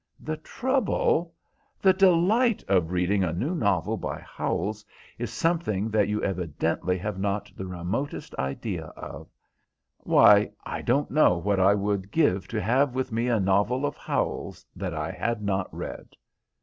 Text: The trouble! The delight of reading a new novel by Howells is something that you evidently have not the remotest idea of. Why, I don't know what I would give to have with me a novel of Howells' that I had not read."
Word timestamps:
The 0.19 0.37
trouble! 0.37 1.35
The 1.79 1.93
delight 1.93 2.63
of 2.67 2.89
reading 2.89 3.23
a 3.23 3.31
new 3.33 3.53
novel 3.53 3.97
by 3.97 4.19
Howells 4.21 4.83
is 5.19 5.31
something 5.31 5.91
that 5.91 6.07
you 6.07 6.23
evidently 6.23 6.97
have 6.97 7.19
not 7.19 7.51
the 7.55 7.67
remotest 7.67 8.33
idea 8.39 8.85
of. 8.97 9.27
Why, 9.99 10.53
I 10.65 10.81
don't 10.81 11.11
know 11.11 11.37
what 11.37 11.59
I 11.59 11.75
would 11.75 12.09
give 12.09 12.47
to 12.47 12.59
have 12.59 12.95
with 12.95 13.11
me 13.11 13.27
a 13.27 13.39
novel 13.39 13.85
of 13.85 13.95
Howells' 13.95 14.65
that 14.75 14.95
I 14.95 15.11
had 15.11 15.43
not 15.43 15.71
read." 15.71 16.15